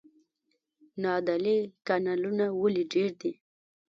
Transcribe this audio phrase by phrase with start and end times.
[1.01, 1.57] نادعلي
[1.87, 3.31] کانالونه ولې ډیر دي؟